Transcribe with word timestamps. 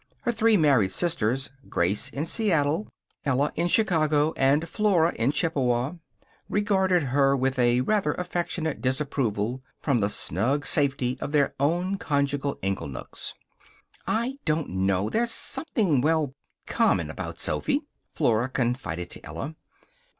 Her 0.21 0.31
three 0.31 0.57
married 0.57 0.91
sisters 0.91 1.51
Grace 1.69 2.09
in 2.09 2.25
Seattle, 2.25 2.87
Ella 3.23 3.53
in 3.55 3.67
Chicago, 3.67 4.33
and 4.35 4.67
Flora 4.67 5.13
in 5.13 5.31
Chippewa 5.31 5.93
regarded 6.49 7.03
her 7.03 7.37
with 7.37 7.59
a 7.59 7.81
rather 7.81 8.13
affectionate 8.13 8.81
disapproval 8.81 9.61
from 9.79 9.99
the 9.99 10.09
snug 10.09 10.65
safety 10.65 11.19
of 11.21 11.33
their 11.33 11.53
own 11.59 11.99
conjugal 11.99 12.57
inglenooks. 12.63 13.35
"I 14.07 14.39
don't 14.43 14.69
know. 14.69 15.07
There's 15.07 15.29
something 15.29 16.01
well 16.01 16.33
common 16.65 17.11
about 17.11 17.39
Sophy," 17.39 17.81
Flora 18.11 18.49
confided 18.49 19.11
to 19.11 19.23
Ella. 19.23 19.53